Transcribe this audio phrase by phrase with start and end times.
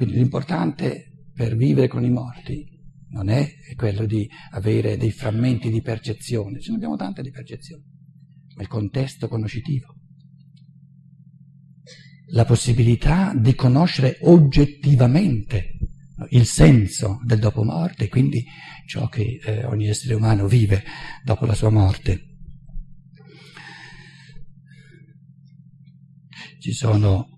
[0.00, 2.66] Quindi l'importante per vivere con i morti
[3.10, 7.82] non è quello di avere dei frammenti di percezione, ce ne abbiamo tante di percezione,
[8.54, 9.94] ma il contesto conoscitivo.
[12.28, 15.76] La possibilità di conoscere oggettivamente
[16.30, 18.42] il senso del dopo morte, quindi
[18.86, 20.82] ciò che eh, ogni essere umano vive
[21.22, 22.24] dopo la sua morte.
[26.58, 27.36] Ci sono,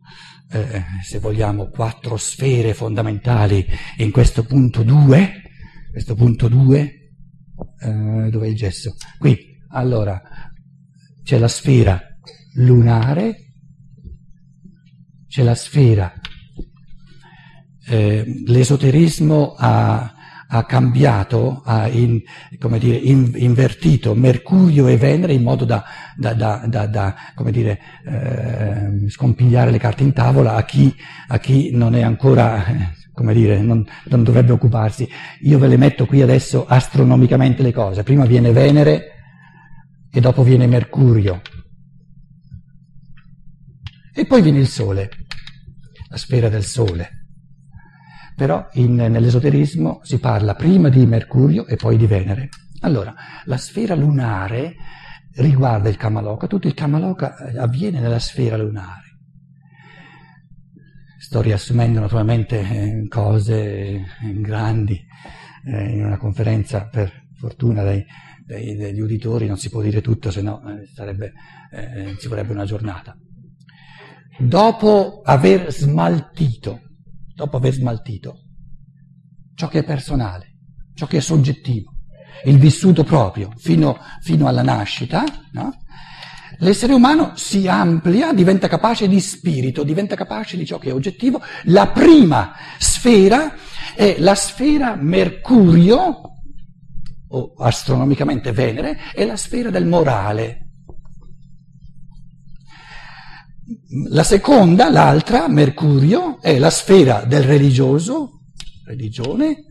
[0.53, 3.67] eh, se vogliamo, quattro sfere fondamentali
[3.99, 5.43] in questo punto 2.
[5.91, 6.79] Questo punto 2,
[7.81, 8.95] eh, dove è il gesso?
[9.19, 9.39] Qui,
[9.71, 10.21] allora,
[11.23, 12.01] c'è la sfera
[12.55, 13.53] lunare,
[15.29, 16.13] c'è la sfera
[17.87, 20.15] eh, l'esoterismo ha,
[20.55, 22.21] ha cambiato, ha in,
[22.79, 25.83] dire, in, invertito Mercurio e Venere in modo da,
[26.15, 27.15] da, da, da
[27.51, 30.95] dire, eh, scompigliare le carte in tavola a chi,
[31.29, 35.09] a chi non è ancora, eh, come dire, non, non, dovrebbe occuparsi.
[35.41, 38.03] Io ve le metto qui adesso astronomicamente le cose.
[38.03, 39.07] Prima viene Venere
[40.13, 41.41] e dopo viene Mercurio.
[44.15, 45.09] E poi viene il Sole,
[46.11, 47.22] la sfera del Sole
[48.43, 52.49] però in, nell'esoterismo si parla prima di Mercurio e poi di Venere.
[52.81, 54.75] Allora, la sfera lunare
[55.37, 59.21] riguarda il Kamaloka, tutto il Kamaloka eh, avviene nella sfera lunare.
[61.21, 64.05] Sto riassumendo naturalmente eh, cose eh,
[64.41, 65.01] grandi
[65.65, 68.05] in una conferenza, per fortuna dei,
[68.45, 73.17] dei, degli uditori non si può dire tutto, se no eh, ci vorrebbe una giornata.
[74.37, 76.81] Dopo aver smaltito
[77.43, 78.39] dopo aver smaltito
[79.55, 80.59] ciò che è personale,
[80.95, 81.93] ciò che è soggettivo,
[82.45, 85.77] il vissuto proprio fino, fino alla nascita, no?
[86.59, 91.43] l'essere umano si amplia, diventa capace di spirito, diventa capace di ciò che è oggettivo.
[91.65, 93.55] La prima sfera
[93.95, 96.21] è la sfera Mercurio,
[97.29, 100.62] o astronomicamente Venere, è la sfera del morale,
[103.95, 108.45] La seconda, l'altra, Mercurio, è la sfera del religioso,
[108.87, 109.65] religione,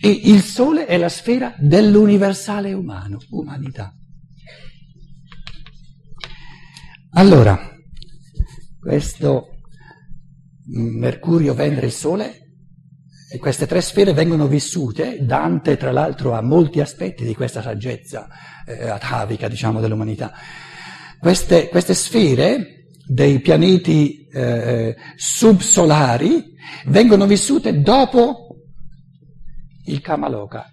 [0.00, 3.94] e il Sole è la sfera dell'universale umano, umanità.
[7.12, 7.56] Allora,
[8.80, 9.60] questo
[10.66, 12.38] Mercurio, Venere e Sole,
[13.30, 18.26] e queste tre sfere vengono vissute, Dante tra l'altro ha molti aspetti di questa saggezza
[18.66, 20.32] eh, atavica, diciamo, dell'umanità.
[21.20, 22.77] Queste, queste sfere
[23.08, 26.44] dei pianeti eh, subsolari
[26.86, 28.56] vengono vissute dopo
[29.86, 30.70] il Kamaloka.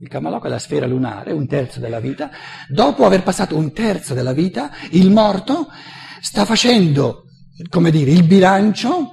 [0.00, 2.30] Il Kamaloka è la sfera lunare, un terzo della vita.
[2.68, 5.68] Dopo aver passato un terzo della vita, il morto
[6.20, 7.24] sta facendo,
[7.68, 9.10] come dire, il bilancio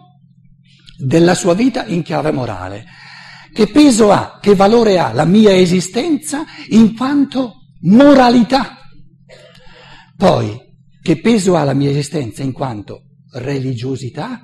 [0.97, 2.85] della sua vita in chiave morale.
[3.53, 8.77] Che peso ha, che valore ha la mia esistenza in quanto moralità?
[10.17, 10.64] Poi,
[11.05, 14.43] che peso ha la mia esistenza in quanto religiosità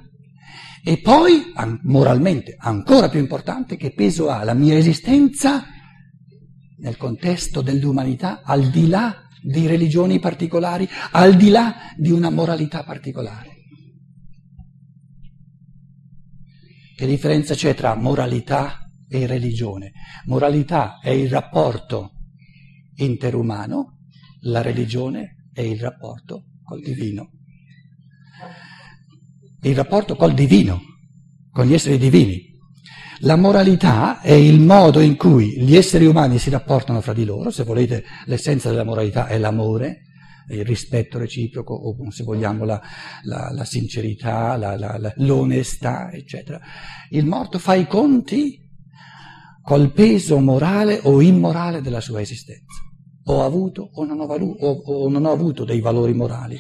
[0.83, 1.51] e poi,
[1.85, 5.65] moralmente, ancora più importante, che peso ha la mia esistenza
[6.77, 12.83] nel contesto dell'umanità, al di là di religioni particolari, al di là di una moralità
[12.83, 13.55] particolare.
[16.95, 19.93] Che differenza c'è tra moralità e religione?
[20.25, 22.11] Moralità è il rapporto
[22.97, 24.01] interumano,
[24.41, 27.31] la religione è il rapporto col divino.
[29.63, 30.79] Il rapporto col divino,
[31.51, 32.49] con gli esseri divini.
[33.23, 37.51] La moralità è il modo in cui gli esseri umani si rapportano fra di loro,
[37.51, 40.03] se volete l'essenza della moralità è l'amore,
[40.49, 42.81] il rispetto reciproco o se vogliamo la,
[43.23, 46.59] la, la sincerità, la, l'onestà, eccetera.
[47.09, 48.59] Il morto fa i conti
[49.61, 52.90] col peso morale o immorale della sua esistenza
[53.25, 56.59] ho avuto o non ho, valu- o, o non ho avuto dei valori morali.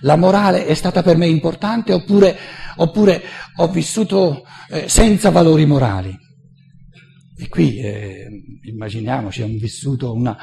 [0.00, 2.36] La morale è stata per me importante oppure,
[2.76, 3.22] oppure
[3.56, 6.18] ho vissuto eh, senza valori morali.
[7.38, 8.26] E qui eh,
[8.64, 10.36] immaginiamoci, hanno vissuto una,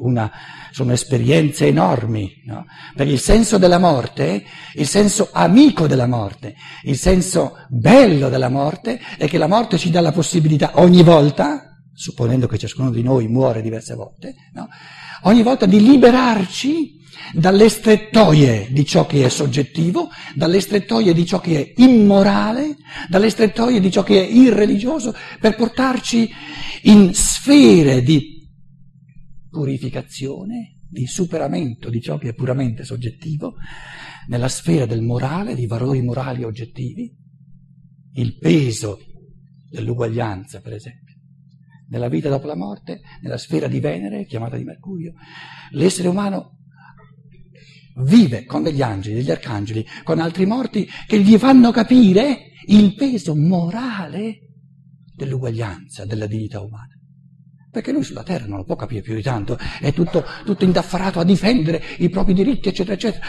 [0.00, 0.30] una,
[0.70, 2.66] sono esperienze enormi, no?
[2.94, 4.44] Per il senso della morte,
[4.74, 6.54] il senso amico della morte,
[6.84, 11.78] il senso bello della morte è che la morte ci dà la possibilità ogni volta,
[11.92, 14.68] supponendo che ciascuno di noi muore diverse volte, no?
[15.22, 17.02] Ogni volta di liberarci
[17.32, 22.76] dalle strettoie di ciò che è soggettivo, dalle strettoie di ciò che è immorale,
[23.08, 26.30] dalle strettoie di ciò che è irreligioso, per portarci
[26.82, 28.48] in sfere di
[29.48, 33.54] purificazione, di superamento di ciò che è puramente soggettivo,
[34.28, 37.12] nella sfera del morale, di valori morali oggettivi,
[38.14, 39.00] il peso
[39.68, 41.03] dell'uguaglianza, per esempio.
[41.88, 45.12] Nella vita dopo la morte, nella sfera di Venere, chiamata di Mercurio,
[45.70, 46.58] l'essere umano
[47.96, 53.36] vive con degli angeli, degli arcangeli, con altri morti che gli fanno capire il peso
[53.36, 54.38] morale
[55.14, 56.92] dell'uguaglianza, della dignità umana.
[57.70, 61.20] Perché lui sulla terra non lo può capire più di tanto, è tutto, tutto indaffarato
[61.20, 63.24] a difendere i propri diritti, eccetera, eccetera.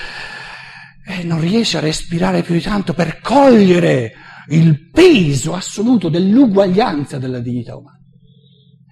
[1.08, 4.14] E non riesce a respirare più di tanto per cogliere
[4.50, 7.95] il peso assoluto dell'uguaglianza della dignità umana.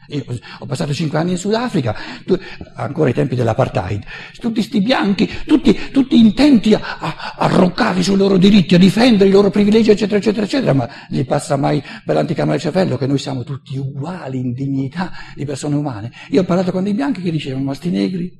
[0.09, 0.25] Io
[0.59, 1.95] ho passato cinque anni in Sudafrica,
[2.25, 2.37] tu,
[2.75, 4.03] ancora ai tempi dell'apartheid,
[4.39, 9.29] tutti questi bianchi, tutti, tutti intenti a, a, a, roccarli sui loro diritti, a difendere
[9.29, 13.07] i loro privilegi, eccetera, eccetera, eccetera, ma gli passa mai per l'anticamera del cervello che
[13.07, 16.11] noi siamo tutti uguali in dignità di persone umane.
[16.29, 18.31] Io ho parlato con dei bianchi che dicevano, ma sti negri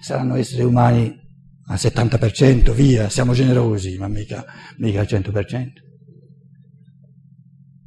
[0.00, 1.24] saranno esseri umani
[1.68, 4.44] al 70%, via, siamo generosi, ma mica,
[4.78, 5.66] mica al 100%.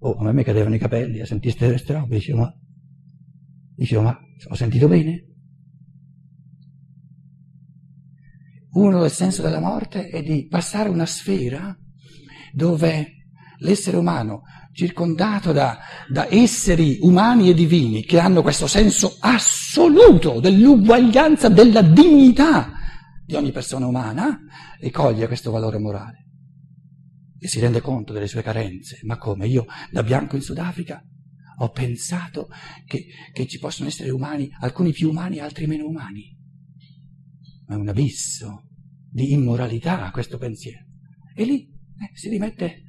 [0.01, 2.53] Oh, a me mi cadevano i capelli a sentire queste robe, dicevo, ma
[3.79, 5.25] Dicevo, ma ho sentito bene?
[8.71, 11.73] Uno del senso della morte è di passare una sfera
[12.51, 13.13] dove
[13.59, 14.41] l'essere umano,
[14.73, 15.79] circondato da,
[16.11, 22.73] da, esseri umani e divini che hanno questo senso assoluto dell'uguaglianza, della dignità
[23.25, 24.41] di ogni persona umana,
[24.77, 26.27] e coglie questo valore morale.
[27.39, 28.99] E si rende conto delle sue carenze.
[29.03, 29.47] Ma come?
[29.47, 31.01] Io da bianco in Sudafrica
[31.61, 32.47] ho pensato
[32.85, 36.37] che, che ci possono essere umani, alcuni più umani altri meno umani.
[37.67, 38.65] Ma è un abisso
[39.11, 40.85] di immoralità questo pensiero.
[41.35, 42.83] E lì eh, si rimette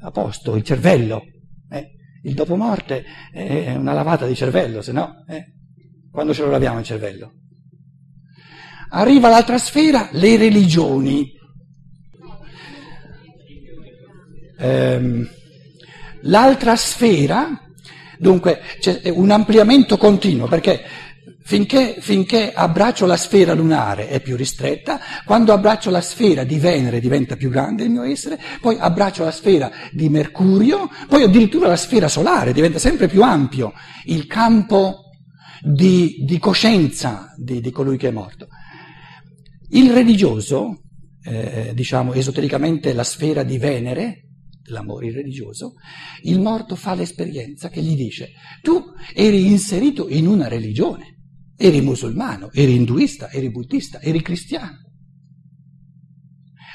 [0.00, 1.22] a posto il cervello.
[1.70, 1.90] Eh.
[2.22, 5.54] Il dopomorte è una lavata di cervello, se no, eh,
[6.10, 7.34] quando ce lo laviamo il cervello?
[8.90, 11.32] Arriva l'altra sfera, le religioni.
[14.58, 15.28] Ehm,
[16.22, 17.48] L'altra sfera,
[18.18, 20.82] dunque, c'è un ampliamento continuo, perché
[21.48, 27.00] finché, finché, abbraccio la sfera lunare è più ristretta, quando abbraccio la sfera di Venere
[27.00, 31.76] diventa più grande il mio essere, poi abbraccio la sfera di Mercurio, poi addirittura la
[31.76, 33.72] sfera solare diventa sempre più ampio
[34.04, 35.04] il campo
[35.62, 38.48] di, di coscienza di, di, colui che è morto.
[39.70, 40.82] Il religioso,
[41.22, 44.27] eh, diciamo esotericamente la sfera di Venere,
[44.70, 45.74] l'amore religioso,
[46.22, 48.30] il morto fa l'esperienza che gli dice,
[48.62, 48.82] tu
[49.14, 51.18] eri inserito in una religione,
[51.56, 54.86] eri musulmano, eri induista, eri buddista, eri cristiano.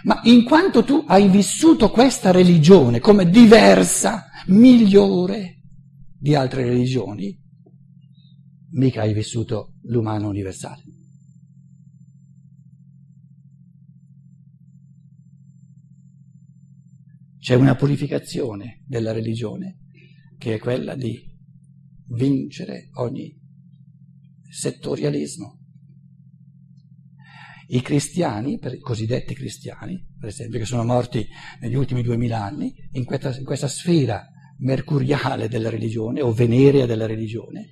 [0.04, 5.62] Ma in quanto tu hai vissuto questa religione come diversa, migliore
[6.18, 7.40] di altre religioni,
[8.72, 10.84] mica hai vissuto l'umano universale.
[17.44, 19.80] C'è una purificazione della religione
[20.38, 21.22] che è quella di
[22.16, 23.38] vincere ogni
[24.50, 25.60] settorialismo.
[27.68, 31.28] I cristiani, i cosiddetti cristiani, per esempio, che sono morti
[31.60, 34.26] negli ultimi duemila anni, in questa, in questa sfera
[34.60, 37.72] mercuriale della religione o venerea della religione,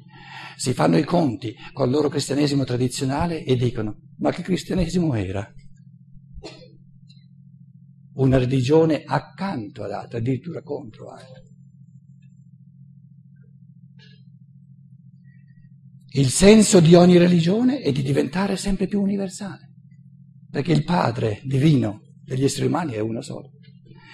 [0.57, 5.49] si fanno i conti col loro cristianesimo tradizionale e dicono ma che cristianesimo era?
[8.21, 11.49] Una religione accanto ad altre, addirittura contro altre.
[16.13, 19.71] Il senso di ogni religione è di diventare sempre più universale,
[20.49, 23.53] perché il Padre divino degli esseri umani è uno solo.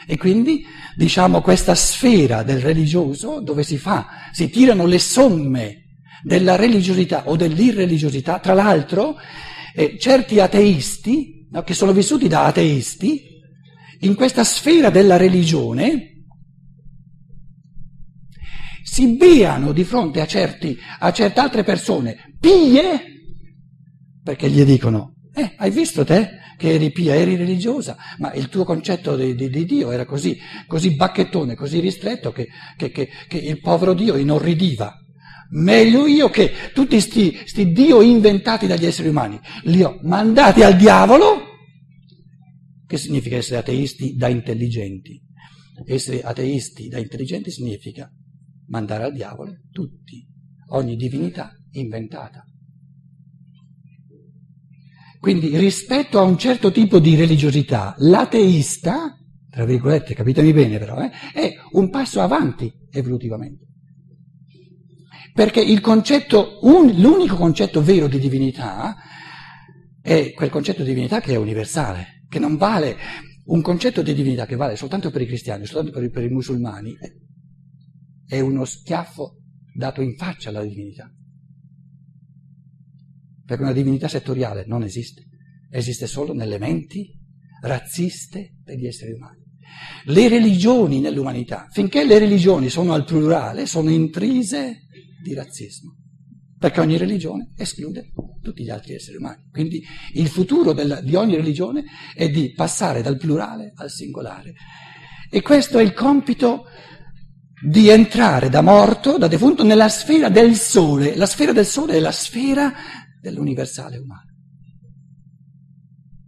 [0.05, 0.63] E quindi,
[0.95, 5.85] diciamo, questa sfera del religioso dove si fa, si tirano le somme
[6.23, 9.15] della religiosità o dell'irreligiosità, tra l'altro,
[9.75, 13.36] eh, certi ateisti, no, che sono vissuti da ateisti,
[14.01, 16.13] in questa sfera della religione
[18.83, 23.01] si beano di fronte a, certi, a certe altre persone pie,
[24.23, 28.63] perché gli dicono, eh, hai visto te che eri pia, eri religiosa, ma il tuo
[28.63, 33.37] concetto di, di, di Dio era così, così, bacchettone, così ristretto che, che, che, che,
[33.37, 34.95] il povero Dio inorridiva.
[35.49, 41.46] Meglio io che tutti questi Dio inventati dagli esseri umani li ho mandati al diavolo
[42.87, 45.21] che significa essere ateisti da intelligenti?
[45.85, 48.09] Essere ateisti da intelligenti significa
[48.67, 50.25] mandare al diavolo tutti,
[50.69, 52.43] ogni divinità inventata.
[55.19, 59.17] Quindi rispetto a un certo tipo di religiosità, l'ateista,
[59.49, 63.65] tra virgolette, capitemi bene però, eh, è un passo avanti evolutivamente.
[65.33, 68.95] Perché il concetto, un, l'unico concetto vero di divinità
[70.01, 72.97] è quel concetto di divinità che è universale che non vale
[73.45, 76.29] un concetto di divinità che vale soltanto per i cristiani, soltanto per i, per i
[76.29, 76.95] musulmani,
[78.25, 79.37] è uno schiaffo
[79.73, 81.09] dato in faccia alla divinità.
[83.45, 85.23] Perché una divinità settoriale non esiste,
[85.71, 87.09] esiste solo nelle menti
[87.61, 89.45] razziste degli esseri umani.
[90.05, 94.87] Le religioni nell'umanità, finché le religioni sono al plurale, sono intrise
[95.23, 95.95] di razzismo,
[96.57, 98.11] perché ogni religione esclude
[98.41, 99.43] tutti gli altri esseri umani.
[99.51, 99.83] Quindi
[100.13, 101.83] il futuro della, di ogni religione
[102.15, 104.53] è di passare dal plurale al singolare.
[105.29, 106.65] E questo è il compito
[107.61, 111.15] di entrare da morto, da defunto, nella sfera del sole.
[111.15, 112.73] La sfera del sole è la sfera
[113.21, 114.25] dell'universale umano.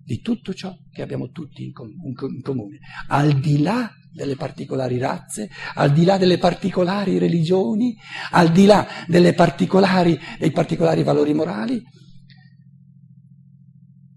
[0.03, 4.97] Di tutto ciò che abbiamo tutti in, com- in comune, al di là delle particolari
[4.97, 7.95] razze, al di là delle particolari religioni,
[8.31, 8.87] al di là
[9.35, 11.81] particolari, dei particolari valori morali,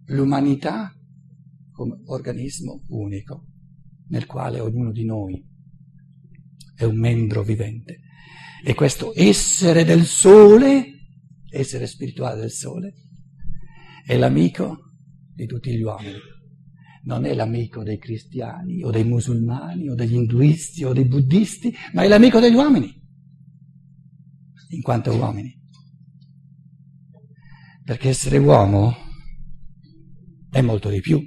[0.07, 0.93] l'umanità
[1.71, 3.47] come organismo unico
[4.09, 5.43] nel quale ognuno di noi
[6.75, 8.01] è un membro vivente.
[8.65, 10.87] E questo essere del sole,
[11.51, 12.95] essere spirituale del sole,
[14.05, 14.79] è l'amico
[15.35, 16.32] di tutti gli uomini.
[17.05, 22.03] Non è l'amico dei cristiani o dei musulmani o degli induisti o dei buddisti, ma
[22.03, 22.93] è l'amico degli uomini,
[24.69, 25.61] in quanto uomini.
[27.85, 28.95] Perché essere uomo
[30.51, 31.21] è molto di più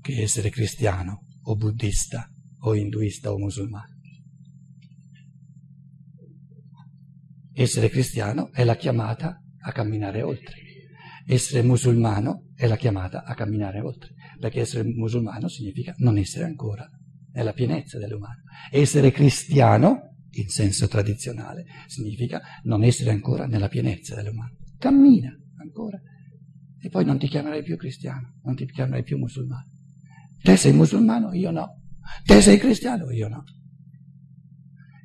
[0.00, 2.30] che essere cristiano o buddista
[2.60, 3.96] o induista o musulmano.
[7.52, 10.54] Essere cristiano è la chiamata a camminare oltre.
[11.26, 16.90] Essere musulmano è la chiamata a camminare oltre, perché essere musulmano significa non essere ancora
[17.30, 18.42] nella pienezza dell'umano.
[18.72, 24.56] Essere cristiano, in senso tradizionale, significa non essere ancora nella pienezza dell'umano.
[24.76, 26.02] Cammina ancora
[26.80, 29.70] e poi non ti chiamerai più cristiano, non ti chiamerai più musulmano.
[30.42, 31.80] Te sei musulmano, io no.
[32.24, 33.44] Te sei cristiano, io no.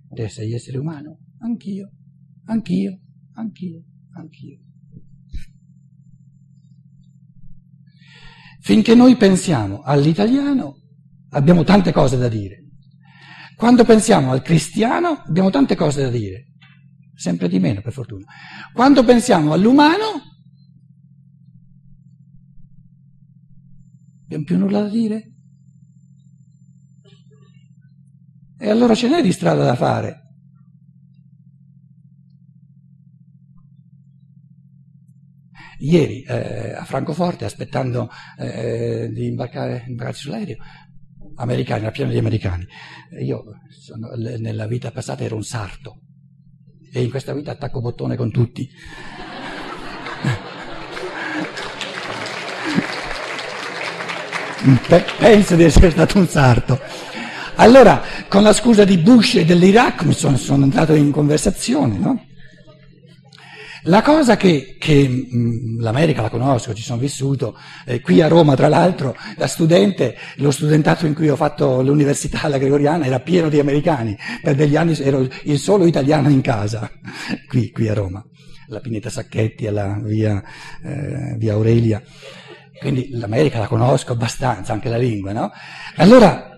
[0.10, 1.92] Te sei essere umano, anch'io,
[2.46, 3.00] anch'io,
[3.34, 3.84] anch'io,
[4.16, 4.60] anch'io.
[8.64, 10.78] Finché noi pensiamo all'italiano
[11.32, 12.64] abbiamo tante cose da dire.
[13.58, 16.54] Quando pensiamo al cristiano abbiamo tante cose da dire,
[17.14, 18.26] sempre di meno per fortuna.
[18.72, 20.32] Quando pensiamo all'umano
[24.24, 25.32] Abbiamo più nulla da dire?
[28.58, 30.23] E allora ce n'è di strada da fare.
[35.84, 38.10] Ieri eh, a Francoforte, aspettando
[38.40, 40.56] eh, di imbarcare, imbarcarci sull'aereo,
[41.36, 42.66] americani, la piena di americani.
[43.22, 46.00] Io sono, nella vita passata ero un sarto
[46.90, 48.70] e in questa vita attacco bottone con tutti.
[55.18, 56.80] penso di essere stato un sarto.
[57.56, 62.32] Allora, con la scusa di Bush e dell'Iraq sono, sono entrato in conversazione, no?
[63.86, 68.56] La cosa che, che mh, l'America la conosco, ci sono vissuto, eh, qui a Roma
[68.56, 73.50] tra l'altro, da studente, lo studentato in cui ho fatto l'università alla Gregoriana era pieno
[73.50, 76.90] di americani, per degli anni ero il solo italiano in casa,
[77.48, 78.24] qui, qui a Roma,
[78.68, 80.42] la Pineta Sacchetti, alla via,
[80.82, 82.02] eh, via Aurelia.
[82.80, 85.52] Quindi l'America la conosco abbastanza, anche la lingua, no?
[85.98, 86.52] Allora,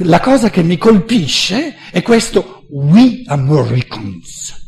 [0.00, 4.65] la cosa che mi colpisce è questo we Americans,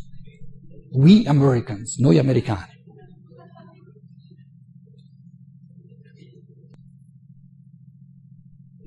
[0.93, 2.77] we Americans, noi americani.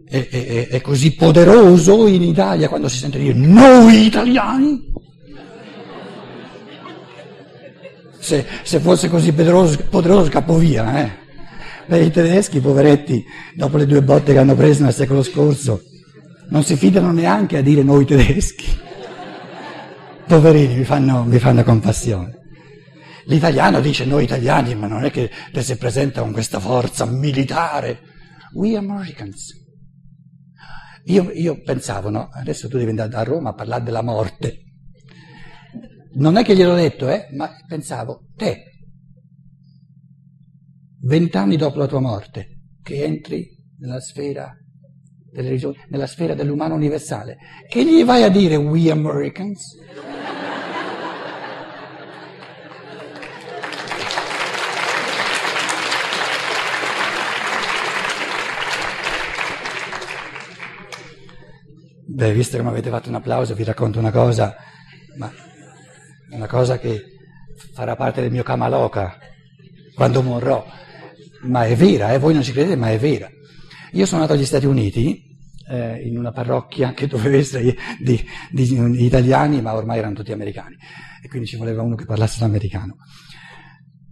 [0.07, 4.91] È, è, è, così poderoso in Italia quando si sente dire noi italiani?
[8.19, 11.11] Se, se fosse così poderoso, poderoso scappo via, eh?
[11.87, 13.23] Beh, i tedeschi, poveretti,
[13.55, 15.81] dopo le due botte che hanno preso nel secolo scorso,
[16.49, 18.65] non si fidano neanche a dire noi tedeschi.
[20.31, 22.37] Poverini, mi fanno, mi fanno compassione.
[23.25, 27.99] L'italiano dice noi italiani, ma non è che si presenta con questa forza militare.
[28.53, 29.51] We Americans.
[31.07, 32.29] Io, io pensavo, no?
[32.31, 34.59] Adesso tu devi andare a Roma a parlare della morte.
[36.13, 38.63] Non è che gliel'ho detto, eh, ma pensavo, te,
[41.01, 44.49] vent'anni dopo la tua morte, che entri nella sfera
[45.29, 47.35] delle religioni, nella sfera dell'umano universale,
[47.67, 49.77] che gli vai a dire we Americans?
[62.21, 64.55] Beh, visto che mi avete fatto un applauso, vi racconto una cosa,
[66.29, 67.01] una cosa che
[67.73, 69.17] farà parte del mio Kamaloka
[69.95, 70.63] quando morrò
[71.45, 72.19] ma è vera, eh?
[72.19, 73.27] voi non ci credete, ma è vera.
[73.93, 75.19] Io sono nato agli Stati Uniti,
[75.67, 80.31] eh, in una parrocchia che doveva essere di, di, di, italiani, ma ormai erano tutti
[80.31, 80.75] americani,
[81.23, 82.97] e quindi ci voleva uno che parlasse l'americano.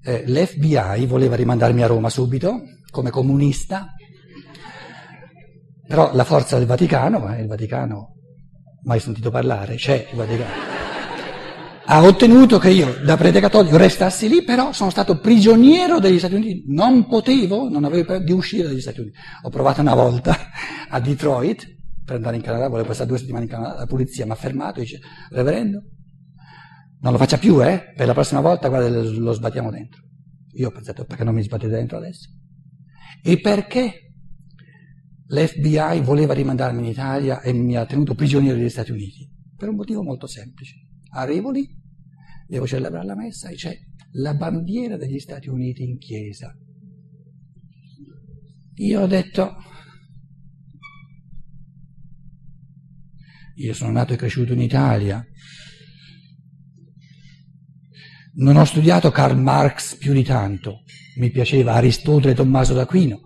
[0.04, 3.94] Eh, L'FBI voleva rimandarmi a Roma subito, come comunista,
[5.90, 8.14] però la forza del Vaticano, eh, il Vaticano,
[8.84, 10.68] mai sentito parlare, c'è il Vaticano
[11.92, 16.36] ha ottenuto che io da prete cattolico restassi lì, però sono stato prigioniero degli Stati
[16.36, 19.18] Uniti, non potevo, non avevo di uscire dagli Stati Uniti.
[19.42, 20.38] Ho provato una volta
[20.88, 21.66] a Detroit
[22.06, 24.78] per andare in Canada, volevo passare due settimane in Canada, la polizia mi ha fermato
[24.78, 25.00] e dice,
[25.32, 25.82] reverendo,
[27.02, 30.04] non lo faccia più, eh, per la prossima volta guarda, lo sbattiamo dentro.
[30.58, 32.30] Io ho pensato, perché non mi sbattete dentro adesso?
[33.24, 34.09] E perché
[35.30, 39.30] l'FBI voleva rimandarmi in Italia e mi ha tenuto prigioniero degli Stati Uniti?
[39.56, 40.76] Per un motivo molto semplice.
[41.12, 41.68] Arrivo lì,
[42.48, 43.78] devo celebrare la messa e c'è
[44.14, 46.56] la bandiera degli Stati Uniti in chiesa.
[48.76, 49.56] Io ho detto,
[53.56, 55.24] io sono nato e cresciuto in Italia,
[58.36, 60.84] non ho studiato Karl Marx più di tanto,
[61.18, 63.20] mi piaceva Aristotele e Tommaso d'Aquino,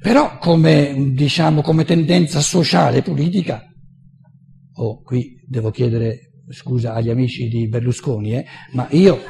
[0.00, 3.62] però come, diciamo, come tendenza sociale e politica,
[4.74, 9.20] oh, qui devo chiedere scusa agli amici di Berlusconi, eh, ma io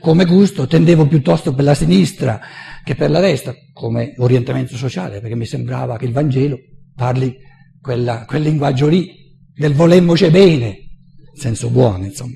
[0.00, 2.40] come gusto tendevo piuttosto per la sinistra
[2.82, 6.58] che per la destra, come orientamento sociale, perché mi sembrava che il Vangelo
[6.94, 7.36] parli
[7.80, 9.08] quella, quel linguaggio lì,
[9.54, 10.78] del volemmoci bene,
[11.34, 12.34] senso buono, insomma.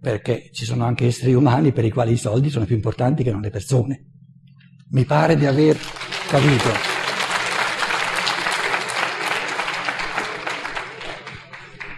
[0.00, 3.30] Perché ci sono anche esseri umani per i quali i soldi sono più importanti che
[3.30, 4.07] non le persone.
[4.90, 5.76] Mi pare di aver
[6.28, 6.96] capito.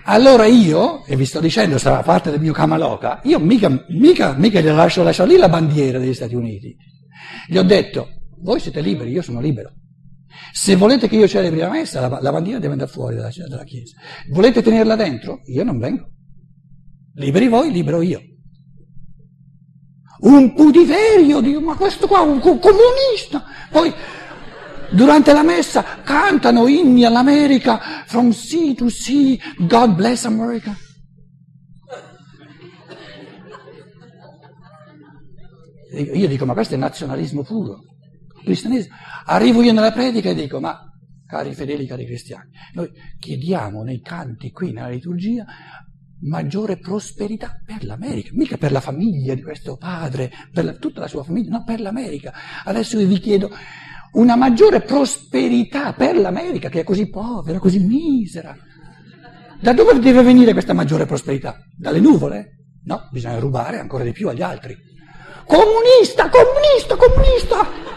[0.04, 4.60] Allora io, e vi sto dicendo, sarà parte del mio Kamaloka, io mica, mica, mica
[4.60, 6.74] gli lascio, lascio lì la bandiera degli Stati Uniti.
[7.46, 8.08] Gli ho detto,
[8.40, 9.72] voi siete liberi, io sono libero.
[10.52, 13.62] Se volete che io celebri la messa, la, la bandiera deve andare fuori dalla, dalla,
[13.62, 13.94] chiesa.
[14.32, 15.42] Volete tenerla dentro?
[15.44, 16.10] Io non vengo.
[17.14, 18.20] Liberi voi, libero io.
[20.22, 23.44] Un putiferio, dico, ma questo qua è un comunista.
[23.70, 23.92] Poi
[24.92, 30.76] Durante la messa cantano inni all'America, from sea to sea, God bless America.
[35.92, 37.80] Io dico, ma questo è nazionalismo puro,
[38.42, 38.94] cristianesimo.
[39.26, 40.76] Arrivo io nella predica e dico, ma
[41.24, 45.44] cari fedeli, cari cristiani, noi chiediamo nei canti qui, nella liturgia,
[46.22, 51.08] maggiore prosperità per l'America, mica per la famiglia di questo padre, per la, tutta la
[51.08, 52.32] sua famiglia, no, per l'America.
[52.64, 53.50] Adesso io vi chiedo,
[54.12, 58.56] una maggiore prosperità per l'America che è così povera, così misera.
[59.60, 61.58] Da dove deve venire questa maggiore prosperità?
[61.76, 62.56] Dalle nuvole?
[62.84, 64.76] No, bisogna rubare ancora di più agli altri.
[65.46, 67.89] Comunista, comunista, comunista!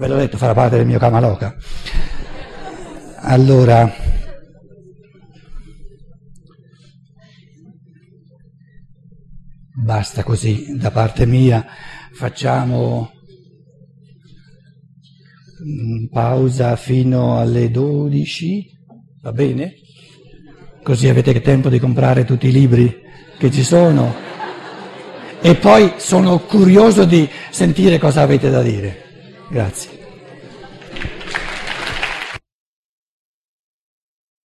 [0.00, 1.54] Ve l'ho detto, farà parte del mio Kamaloka.
[3.16, 3.92] Allora,
[9.84, 11.66] basta così da parte mia,
[12.14, 13.10] facciamo
[16.10, 18.70] pausa fino alle 12,
[19.20, 19.74] va bene?
[20.82, 23.02] Così avete tempo di comprare tutti i libri
[23.36, 24.14] che ci sono
[25.42, 29.08] e poi sono curioso di sentire cosa avete da dire.
[29.50, 29.99] Grazie.